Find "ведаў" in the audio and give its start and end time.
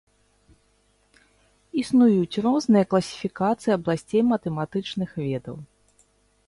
5.27-5.55